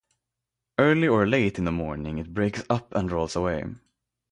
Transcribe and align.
Early 0.79 1.07
or 1.07 1.27
late 1.27 1.59
in 1.59 1.65
the 1.65 1.71
morning 1.71 2.17
it 2.17 2.33
breaks 2.33 2.63
up 2.71 2.91
and 2.95 3.11
rolls 3.11 3.35
away. 3.35 3.65